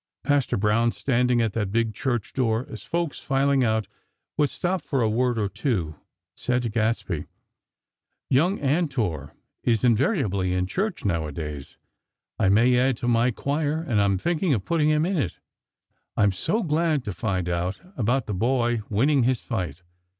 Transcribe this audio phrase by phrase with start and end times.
[0.23, 3.85] Pastor Brown, standing at that big church door as folks, filing out
[4.35, 5.93] would stop for a word or two,
[6.33, 7.27] said to Gadsby:
[8.27, 9.33] "Young Antor
[9.63, 11.77] is invariably in church, now a days.
[12.39, 15.37] I may add to my choir, and am thinking of putting him in it.
[16.17, 19.83] I'm so glad to find out about that boy winning his fight.